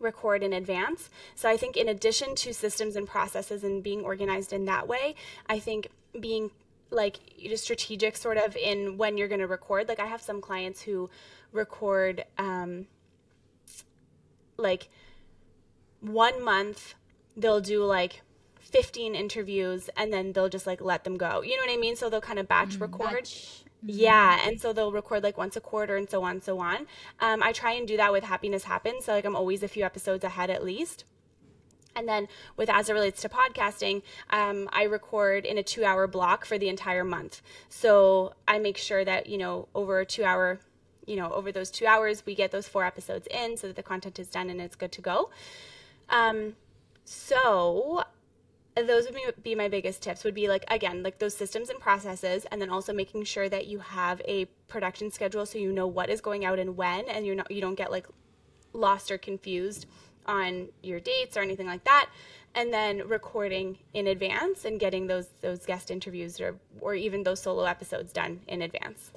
[0.00, 1.10] record in advance.
[1.34, 5.14] So I think in addition to systems and processes and being organized in that way,
[5.48, 6.50] I think being
[6.90, 9.88] like just strategic sort of in when you're going to record.
[9.88, 11.10] Like I have some clients who
[11.52, 12.86] record um,
[14.56, 14.88] like
[16.00, 16.94] one month
[17.36, 18.22] they'll do like
[18.60, 21.42] 15 interviews and then they'll just like let them go.
[21.42, 21.96] You know what I mean?
[21.96, 23.14] So they'll kind of batch record.
[23.14, 23.64] Batch.
[23.82, 26.86] Yeah, and so they'll record like once a quarter and so on, so on.
[27.20, 29.04] Um, I try and do that with Happiness Happens.
[29.04, 31.04] So like I'm always a few episodes ahead at least.
[31.94, 36.06] And then with as it relates to podcasting, um, I record in a two hour
[36.06, 37.40] block for the entire month.
[37.68, 40.60] So I make sure that, you know, over a two hour,
[41.06, 43.82] you know, over those two hours, we get those four episodes in so that the
[43.82, 45.30] content is done and it's good to go.
[46.08, 46.54] Um,
[47.04, 48.04] so
[48.86, 51.80] those would be, be my biggest tips would be like again like those systems and
[51.80, 55.86] processes and then also making sure that you have a production schedule so you know
[55.86, 58.06] what is going out and when and you're not you don't get like
[58.72, 59.86] lost or confused
[60.28, 62.08] on your dates or anything like that.
[62.54, 67.40] And then recording in advance and getting those those guest interviews or or even those
[67.40, 69.12] solo episodes done in advance.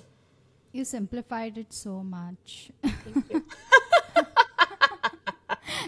[0.71, 2.71] You simplified it so much.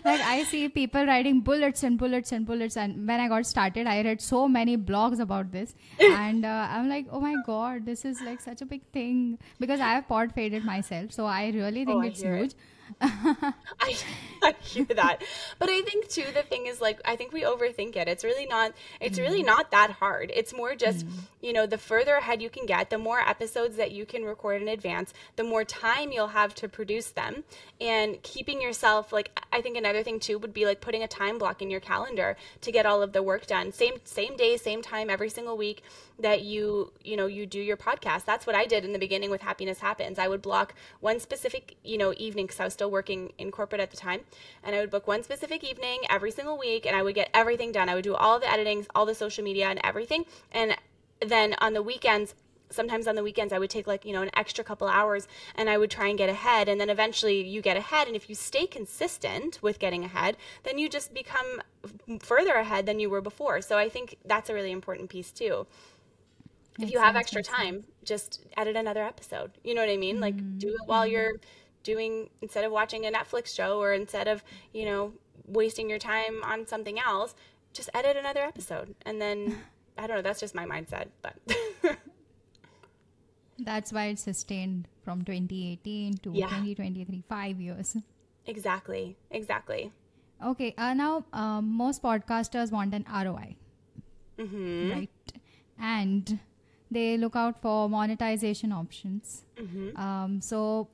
[0.06, 3.88] like I see people writing bullets and bullets and bullets, and when I got started,
[3.88, 8.06] I read so many blogs about this, and uh, I'm like, oh my god, this
[8.06, 11.86] is like such a big thing because I have pod faded myself, so I really
[11.86, 12.56] think Oh, it's hear it.
[13.02, 13.96] I,
[14.42, 15.24] I hear that.
[15.60, 18.08] But I think too the thing is like I think we overthink it.
[18.08, 19.48] It's really not it's really mm-hmm.
[19.48, 20.32] not that hard.
[20.34, 21.20] It's more just, mm-hmm.
[21.42, 24.62] you know, the further ahead you can get, the more episodes that you can record
[24.62, 27.44] in advance, the more time you'll have to produce them
[27.80, 31.38] and keeping yourself like I think another thing too would be like putting a time
[31.38, 33.72] block in your calendar to get all of the work done.
[33.72, 35.84] Same same day, same time every single week
[36.20, 38.26] that you, you know, you do your podcast.
[38.26, 40.20] That's what I did in the beginning with Happiness Happens.
[40.20, 43.82] I would block one specific, you know, evening cuz I was still working in corporate
[43.82, 44.22] at the time,
[44.64, 47.72] and I would book one specific evening every single week and I would get everything
[47.72, 47.90] done.
[47.90, 50.26] I would do all the editing, all the social media and everything.
[50.52, 50.76] And
[51.22, 52.36] then on the weekends
[52.74, 55.70] sometimes on the weekends I would take like, you know, an extra couple hours and
[55.70, 56.68] I would try and get ahead.
[56.68, 58.08] And then eventually you get ahead.
[58.08, 61.62] And if you stay consistent with getting ahead, then you just become
[62.20, 63.62] further ahead than you were before.
[63.62, 65.68] So I think that's a really important piece too.
[66.80, 69.52] If you have extra time, just edit another episode.
[69.64, 70.20] You know what I mean?
[70.20, 71.34] Like do it while you're
[71.84, 74.44] doing instead of watching a Netflix show or instead of,
[74.74, 75.14] you know,
[75.48, 77.36] wasting your time on something else,
[77.74, 78.96] just edit another episode.
[79.06, 79.58] And then
[79.98, 81.36] I don't know, that's just my mindset, but
[83.60, 86.48] That's why it's sustained from 2018 to Yeah.
[86.48, 87.96] 2023, five years.
[88.48, 89.16] exactly.
[89.32, 89.92] Exactly.
[90.44, 93.56] Okay, uh, now um, most podcasters want an ROI,
[94.38, 94.92] Mhm.
[94.92, 95.34] right?
[95.80, 96.40] And
[96.92, 99.46] they look out for monetization options.
[99.56, 99.98] Mhm.
[99.98, 100.88] Um, so,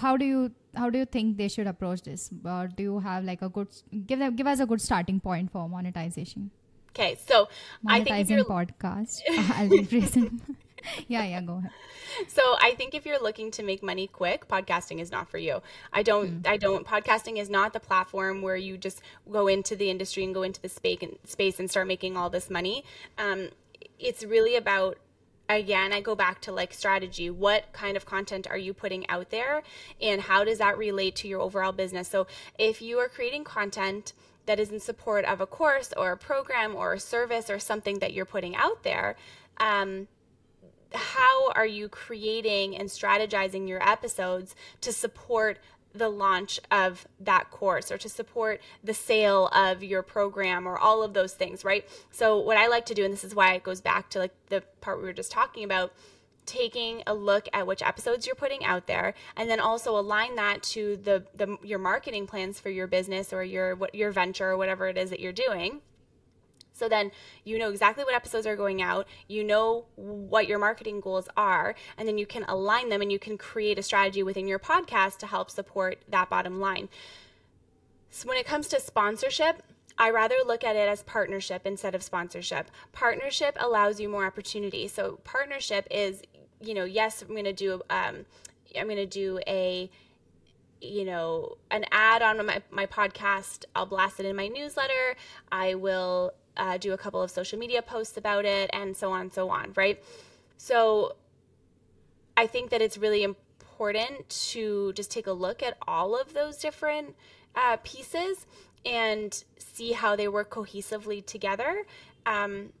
[0.00, 2.30] how do you how do you think they should approach this?
[2.44, 3.68] Or do you have like a good
[4.06, 6.50] give them give us a good starting point for monetization?
[6.90, 7.48] Okay, so
[7.86, 9.22] I think Monetizing podcast.
[9.56, 10.32] I'll it.
[11.08, 11.70] yeah, yeah, go ahead.
[12.28, 15.62] So I think if you're looking to make money quick, podcasting is not for you.
[15.92, 19.88] I don't I don't podcasting is not the platform where you just go into the
[19.88, 22.84] industry and go into the space and space and start making all this money.
[23.16, 23.48] Um,
[23.98, 24.98] it's really about
[25.48, 27.30] again, I go back to like strategy.
[27.30, 29.62] What kind of content are you putting out there
[30.00, 32.08] and how does that relate to your overall business?
[32.08, 32.26] So
[32.58, 34.12] if you are creating content
[34.46, 37.98] that is in support of a course or a program or a service or something
[38.00, 39.16] that you're putting out there,
[39.58, 40.08] um,
[40.94, 45.58] how are you creating and strategizing your episodes to support
[45.94, 51.02] the launch of that course or to support the sale of your program or all
[51.02, 51.86] of those things right?
[52.10, 54.34] So what i like to do and this is why it goes back to like
[54.48, 55.92] the part we were just talking about
[56.46, 60.62] taking a look at which episodes you're putting out there and then also align that
[60.62, 64.56] to the, the your marketing plans for your business or your what your venture or
[64.56, 65.80] whatever it is that you're doing
[66.82, 67.12] so then
[67.44, 71.76] you know exactly what episodes are going out, you know what your marketing goals are,
[71.96, 75.18] and then you can align them and you can create a strategy within your podcast
[75.18, 76.88] to help support that bottom line.
[78.10, 79.62] So when it comes to sponsorship,
[79.96, 82.68] I rather look at it as partnership instead of sponsorship.
[82.90, 84.88] Partnership allows you more opportunity.
[84.88, 86.22] So partnership is,
[86.60, 88.26] you know, yes, I'm going to do um
[88.76, 89.88] I'm going to do a
[90.80, 95.14] you know an ad on my, my podcast i'll blast it in my newsletter
[95.52, 99.22] i will uh, do a couple of social media posts about it and so on
[99.22, 100.02] and so on right?
[100.56, 101.16] So
[102.34, 106.56] i think that it's really important to just take a look at all of those
[106.56, 107.14] different
[107.54, 108.46] uh, pieces
[108.84, 111.84] and see how they work cohesively together.
[112.26, 112.72] Um,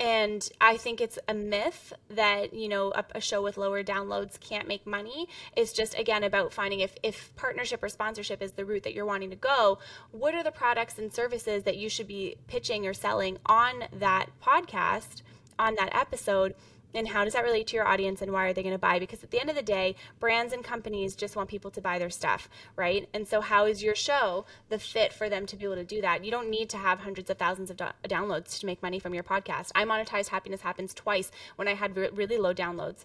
[0.00, 4.40] and I think it's a myth that you know a, a, show with lower downloads
[4.40, 5.28] can't make money.
[5.54, 9.04] It's just again about finding if if partnership or sponsorship is the route that you're
[9.04, 9.78] wanting to go.
[10.10, 14.30] What are the products and services that you should be pitching or selling on that
[14.42, 15.20] podcast,
[15.58, 16.54] on that episode?
[16.94, 18.98] And how does that relate to your audience and why are they going to buy?
[18.98, 21.98] Because at the end of the day, brands and companies just want people to buy
[21.98, 23.08] their stuff, right?
[23.14, 26.00] And so, how is your show the fit for them to be able to do
[26.00, 26.24] that?
[26.24, 29.14] You don't need to have hundreds of thousands of do- downloads to make money from
[29.14, 29.70] your podcast.
[29.74, 33.04] I monetized Happiness Happens twice when I had re- really low downloads.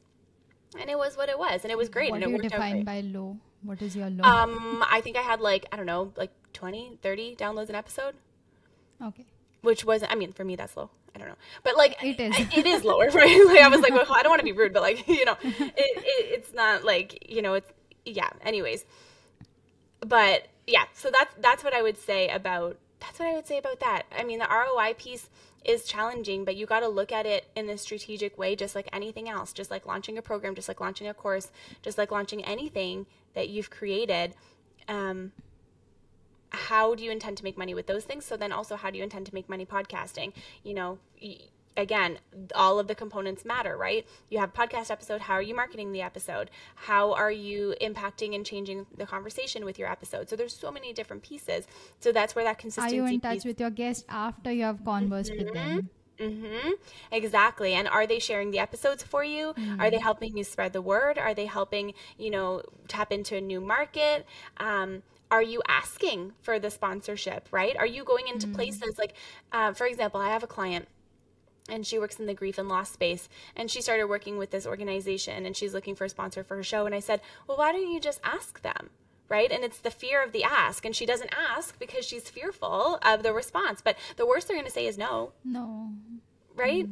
[0.80, 2.12] And it was what it was, and it was great.
[2.12, 2.86] What and do it you worked out define great.
[2.86, 3.38] by low?
[3.62, 4.24] What is your low?
[4.24, 8.16] Um, I think I had like, I don't know, like 20, 30 downloads an episode,
[9.02, 9.26] okay.
[9.62, 10.90] which was, I mean, for me, that's low.
[11.16, 11.36] I don't know.
[11.64, 12.36] But like, It is.
[12.56, 13.46] it is lower, right?
[13.48, 15.38] Like I was like, well, I don't want to be rude, but like, you know,
[15.44, 16.04] it, it,
[16.40, 17.72] it's not like, you know, it's
[18.06, 18.30] yeah.
[18.44, 18.86] Anyways,
[20.02, 23.58] but yeah, so that's that's what I would say about that's what I would say
[23.58, 24.04] about that.
[24.18, 25.30] I mean, the ROI piece
[25.64, 28.88] is challenging, but you got to look at it in a strategic way, just like
[28.94, 31.52] anything else, just like launching a program, just like launching a course,
[31.82, 34.36] just like launching anything that you've created.
[34.88, 35.32] Um,
[36.56, 38.26] how do you intend to make money with those things?
[38.26, 40.34] So then also, how do you intend to make money podcasting?
[40.64, 41.00] You know,
[41.78, 42.20] again,
[42.56, 44.08] all of the components matter, right?
[44.30, 45.22] You have podcast episode.
[45.22, 46.50] How are you marketing the episode?
[46.76, 50.30] How are you impacting and changing the conversation with your episode?
[50.30, 51.68] So there's so many different pieces.
[52.00, 53.00] So that's where that consistency.
[53.00, 55.90] Are you in touch piece- with your guest after you have conversed with them?
[56.20, 56.70] Mm-hmm.
[57.12, 57.74] Exactly.
[57.74, 59.54] And are they sharing the episodes for you?
[59.80, 61.18] Are they helping you spread the word?
[61.18, 64.26] Are they helping, you know, tap into a new market?
[64.58, 67.76] Um, are you asking for the sponsorship, right?
[67.78, 69.14] Are you going into places like,
[69.52, 70.88] uh, for example, I have a client
[71.68, 74.68] and she works in the grief and loss space and she started working with this
[74.68, 76.86] organization and she's looking for a sponsor for her show.
[76.86, 78.92] And i said well why don't you just ask them?
[79.28, 79.52] Right?
[79.52, 80.86] And it's the fear of the ask.
[80.86, 83.82] And she doesn't ask because she's fearful of the response.
[83.82, 85.32] But the worst they're going to say is no.
[85.44, 85.90] No.
[86.56, 86.86] right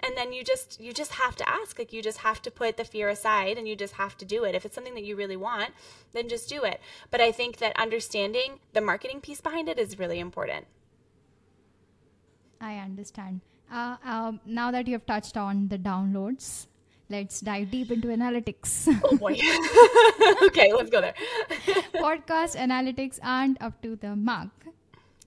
[0.00, 2.76] and then you just you just have to ask like you just have to put
[2.76, 5.16] the fear aside and you just have to do it if it's something that you
[5.16, 5.70] really want
[6.12, 6.80] then just do it
[7.10, 10.66] but i think that understanding the marketing piece behind it is really important
[12.60, 13.40] I understand.
[13.72, 16.66] Uh, um, now that you have touched on the downloads,
[17.08, 18.88] let's dive deep into analytics.
[19.04, 19.36] Oh boy.
[20.46, 21.14] okay, let's go there.
[21.94, 24.50] Podcast analytics aren't up to the mark.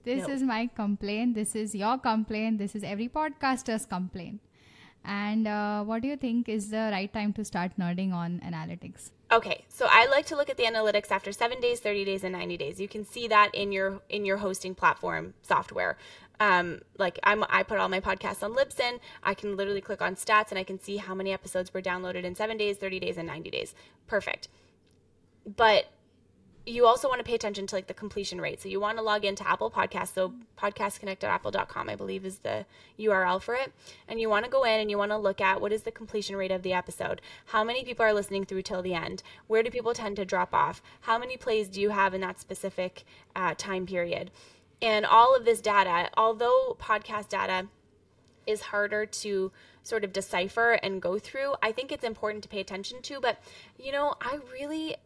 [0.04, 0.34] This No.
[0.34, 1.36] is my complaint.
[1.36, 2.58] This is your complaint.
[2.58, 4.42] This is every podcaster's complaint.
[5.04, 9.12] And uh, what do you think is the right time to start nerding on analytics?
[9.32, 12.34] Okay, so I like to look at the analytics after 7 days, 30 days and
[12.34, 12.80] 90 days.
[12.80, 15.98] You can see that in your in your hosting platform software.
[16.40, 19.00] Um, like I'm, I put all my podcasts on Libsyn.
[19.24, 22.24] I can literally click on stats and I can see how many episodes were downloaded
[22.24, 23.76] in 7 days, 30 days and 90 days.
[24.08, 24.48] Perfect.
[25.46, 25.86] But
[26.66, 28.62] you also want to pay attention to like the completion rate.
[28.62, 30.14] So you want to log into Apple Podcasts.
[30.14, 32.66] So podcastconnect.apple.com, I believe, is the
[33.00, 33.74] URL for it.
[34.08, 35.92] And you want to go in and you want to look at what is the
[35.92, 37.22] completion rate of the episode.
[37.48, 39.24] How many people are listening through till the end?
[39.48, 40.84] Where do people tend to drop off?
[41.02, 44.30] How many plays do you have in that specific uh, time period?
[44.84, 47.68] And all of this data, although podcast data
[48.46, 49.52] is harder to
[49.84, 53.20] sort of decipher and go through, I think it's important to pay attention to.
[53.20, 53.40] But,
[53.80, 54.98] you know, I really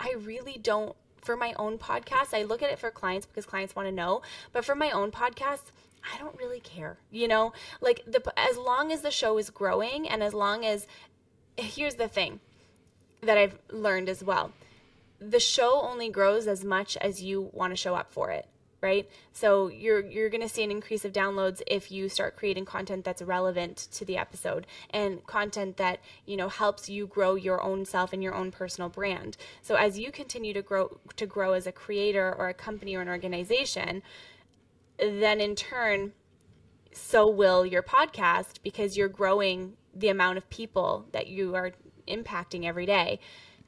[0.00, 2.32] I really don't for my own podcast.
[2.32, 5.10] I look at it for clients because clients want to know, but for my own
[5.10, 5.72] podcast,
[6.14, 6.98] I don't really care.
[7.10, 10.86] You know, like the as long as the show is growing and as long as
[11.56, 12.40] here's the thing
[13.20, 14.52] that I've learned as well.
[15.20, 18.46] The show only grows as much as you want to show up for it
[18.80, 22.64] right so you're you're going to see an increase of downloads if you start creating
[22.64, 27.60] content that's relevant to the episode and content that you know helps you grow your
[27.62, 31.52] own self and your own personal brand so as you continue to grow to grow
[31.52, 34.02] as a creator or a company or an organization
[34.98, 36.12] then in turn
[36.92, 41.72] so will your podcast because you're growing the amount of people that you are
[42.08, 43.20] impacting every day.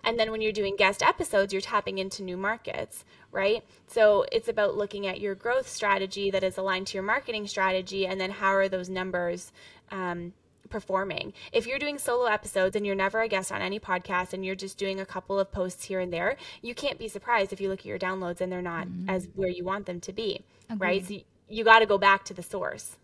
[0.05, 3.65] And then when you're doing guest episodes, you're tapping into new markets, right?
[3.87, 8.07] So it's about looking at your growth strategy that is aligned to your marketing strategy,
[8.07, 9.53] and then how are those numbers
[9.91, 10.33] um,
[10.69, 11.33] performing?
[11.53, 14.55] If you're doing solo episodes and you're never a guest on any podcast and you're
[14.55, 17.69] just doing a couple of posts here and there, you can't be surprised if you
[17.69, 20.43] look at your downloads and they're not as where you want them to be,
[20.79, 21.07] right?
[21.07, 22.97] So you, you got to go back to the source.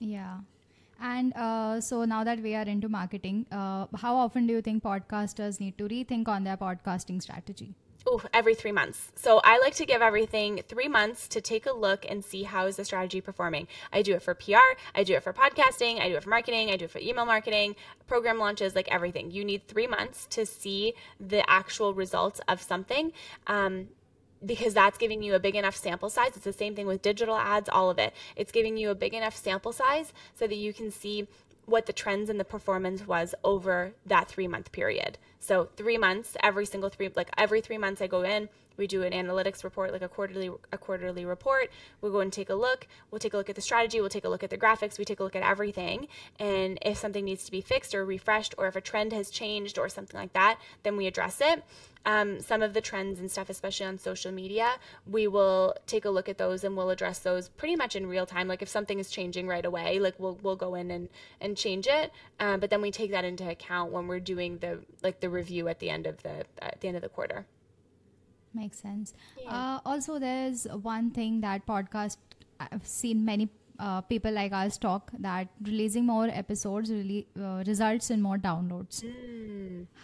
[0.00, 0.38] Yeah.
[1.00, 4.82] And uh, so now that we are into marketing, uh, how often do you think
[4.82, 7.74] podcasters need to rethink on their podcasting strategy?
[8.08, 9.12] Ooh, every three months.
[9.14, 12.66] So I like to give everything three months to take a look and see how
[12.66, 13.68] is the strategy performing.
[13.92, 14.56] I do it for PR,
[14.94, 17.26] I do it for podcasting, I do it for marketing, I do it for email
[17.26, 19.30] marketing, program launches, like everything.
[19.30, 23.12] You need three months to see the actual results of something.
[23.46, 23.88] Um,
[24.44, 26.32] because that's giving you a big enough sample size.
[26.34, 28.14] It's the same thing with digital ads, all of it.
[28.36, 31.28] It's giving you a big enough sample size so that you can see
[31.66, 35.18] what the trends and the performance was over that three month period.
[35.38, 38.48] So three months, every single three, like every three months, I go in.
[38.76, 41.70] We do an analytics report, like a quarterly a quarterly report.
[42.00, 42.86] We'll go and take a look.
[43.10, 44.00] We'll take a look at the strategy.
[44.00, 44.98] We'll take a look at the graphics.
[44.98, 46.08] We take a look at everything.
[46.38, 49.78] And if something needs to be fixed or refreshed, or if a trend has changed
[49.78, 51.62] or something like that, then we address it.
[52.06, 54.72] Um, some of the trends and stuff, especially on social media,
[55.06, 58.24] we will take a look at those and we'll address those pretty much in real
[58.24, 58.48] time.
[58.48, 61.08] Like if something is changing right away, like we'll we'll go in and
[61.40, 62.10] and change it.
[62.38, 65.68] Um, but then we take that into account when we're doing the like the review
[65.68, 67.44] at the end of the at the end of the quarter.
[68.52, 69.14] Makes sense.
[69.40, 69.48] Yeah.
[69.50, 72.16] Uh, also, there's one thing that podcast
[72.58, 78.10] I've seen many uh, people like us talk that releasing more episodes really uh, results
[78.10, 79.04] in more downloads.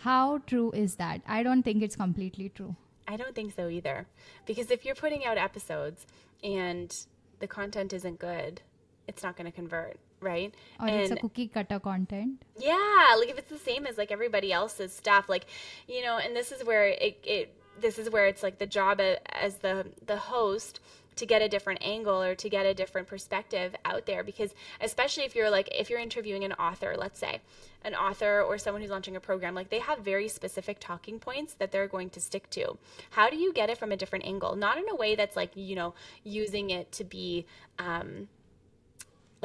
[0.01, 1.21] How true is that?
[1.27, 2.75] I don't think it's completely true.
[3.07, 4.07] I don't think so either.
[4.47, 6.07] Because if you're putting out episodes
[6.43, 6.95] and
[7.41, 8.63] the content isn't good,
[9.07, 10.55] it's not going to convert, right?
[10.81, 12.43] Or it's a cookie cutter content.
[12.59, 15.47] Yeah, like if it's the same as like everybody else's stuff, like
[15.87, 19.01] you know, and this is where it, it this is where it's like the job
[19.01, 20.81] as the the host
[21.17, 24.23] to get a different angle or to get a different perspective out there.
[24.23, 27.41] Because especially if you're like if you're interviewing an author let's say
[27.83, 31.55] an author or someone who's launching a program like they have very specific talking points
[31.55, 32.77] that they're going to stick to.
[33.11, 34.57] How do you get it from a different angle?
[34.57, 37.47] Not in a way that's like you know using it to be
[37.79, 38.29] um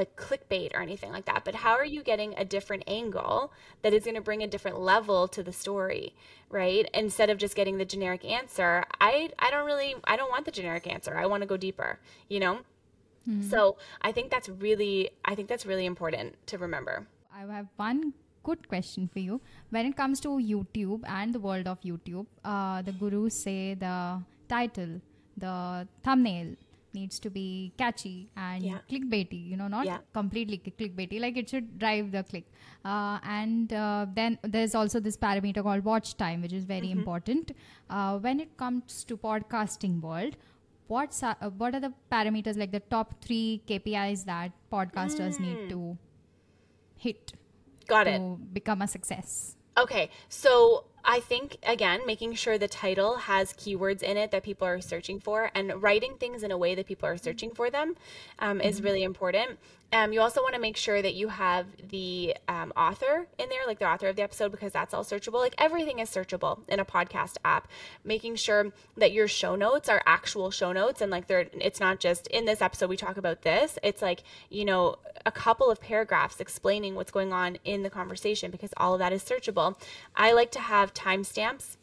[0.02, 3.94] like clickbait or anything like that, but how are you getting a different angle that
[3.98, 6.06] is going to bring a different level to the story,
[6.50, 6.86] right?
[7.04, 8.72] Instead of just getting the generic answer,
[9.10, 9.14] I
[9.46, 11.14] I don't really I don't want the generic answer.
[11.24, 11.92] I want to go deeper,
[12.36, 12.56] you know?
[13.52, 16.96] So, I think that's really I think that's really important to remember.
[17.40, 18.00] I have one
[18.48, 19.36] good question for you.
[19.70, 24.24] When it comes to YouTube and the world of YouTube, uh, the gurus say the
[24.50, 24.94] title,
[25.38, 26.56] the thumbnail
[26.94, 28.80] needs to be catchy and Yeah.
[28.90, 30.00] clickbaity, you know, not Yeah.
[30.14, 32.46] completely clickbaity, like it should drive the click.
[32.84, 37.52] Uh, and uh, then there's also this parameter called watch time, which is very important.
[37.90, 40.36] Uh, when it comes to podcasting world,
[40.88, 45.98] what's uh, what are the parameters like the top three KPIs that podcasters need to
[46.98, 47.34] hit
[47.88, 48.54] Got to it.
[48.54, 49.56] become a success?
[49.78, 54.68] Okay, so I think again, making sure the title has keywords in it that people
[54.68, 57.96] are searching for, and writing things in a way that people are searching for them
[58.40, 59.58] um, is really important.
[59.94, 63.60] Um, you also want to make sure that you have the um, author in there,
[63.68, 65.40] like the author of the episode, because that's all searchable.
[65.40, 67.68] Like everything is searchable in a podcast app.
[68.06, 72.00] Making sure that your show notes are actual show notes, and like they're, it's not
[72.00, 73.78] just in this episode we talk about this.
[73.84, 78.50] It's like you know a couple of paragraphs explaining what's going on in the conversation,
[78.50, 79.78] because all of that is searchable.
[80.16, 81.76] I like to have timestamps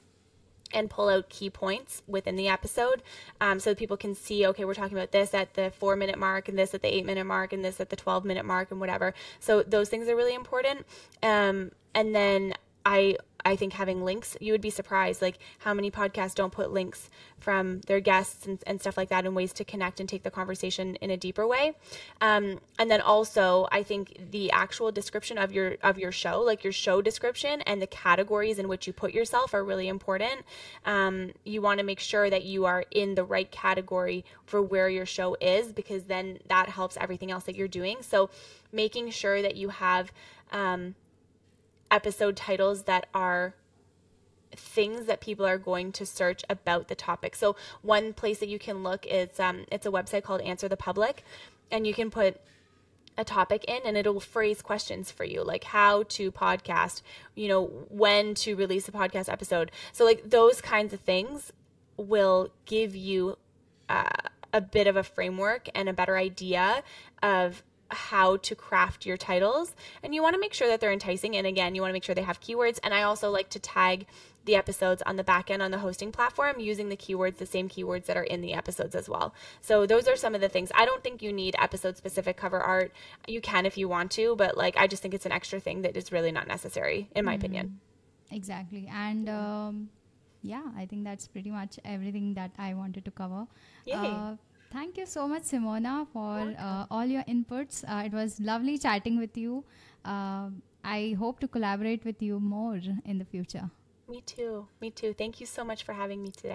[0.72, 3.02] and pull out key points within the episode
[3.40, 6.48] um, so people can see okay we're talking about this at the four minute mark
[6.48, 8.80] and this at the eight minute mark and this at the 12 minute mark and
[8.80, 9.14] whatever.
[9.40, 10.86] So those things are really important.
[11.22, 12.54] Um, and then
[12.84, 13.16] i
[13.48, 17.10] i think having links you would be surprised like how many podcasts don't put links
[17.38, 20.30] from their guests and, and stuff like that and ways to connect and take the
[20.30, 21.72] conversation in a deeper way.
[22.20, 26.64] Um, and then also i think the actual description of your of your show like
[26.64, 30.44] your show description and the categories in which you put yourself are really important.
[30.84, 34.88] Um, you want to make sure that you are in the right category for where
[34.88, 37.98] your show is because then that helps everything else that you're doing.
[38.02, 38.30] So
[38.72, 40.12] making sure that you have
[40.52, 40.94] um,
[41.90, 43.54] episode titles that are
[44.52, 47.36] things that people are going to search about the topic.
[47.36, 50.76] So one place that you can look is um, it's a website called Answer the
[50.76, 51.24] Public,
[51.70, 52.40] and you can put
[53.16, 57.02] a topic in and it'll phrase questions for you like how to podcast
[57.34, 61.52] you know when to release a podcast episode so like those kinds of things
[61.96, 63.36] will give you
[63.88, 64.08] uh,
[64.52, 66.84] a bit of a framework and a better idea
[67.22, 71.36] of how to craft your titles and you want to make sure that they're enticing
[71.36, 73.58] and again you want to make sure they have keywords and i also like to
[73.58, 74.06] tag
[74.44, 77.68] the episodes on the back end on the hosting platform using the keywords the same
[77.68, 80.70] keywords that are in the episodes as well so those are some of the things
[80.74, 82.92] i don't think you need episode specific cover art
[83.26, 85.82] you can if you want to but like i just think it's an extra thing
[85.82, 87.80] that is really not necessary in my opinion
[88.30, 88.88] Exactly.
[88.92, 89.88] And um,
[90.42, 93.46] yeah, I think that's pretty much everything that I wanted to cover.
[93.84, 93.94] Yay.
[93.94, 94.36] Uh,
[94.72, 97.84] thank you so much, Simona, for uh, all your inputs.
[97.88, 99.64] Uh, it was lovely chatting with you.
[100.04, 100.50] Uh,
[100.84, 103.70] I hope to collaborate with you more in the future.
[104.12, 104.52] me too
[104.82, 106.54] me too thank you so much for having me today